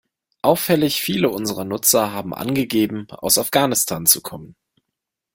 [0.41, 4.55] Auffällig viele unserer Nutzer haben angegeben, aus Afghanistan zu kommen.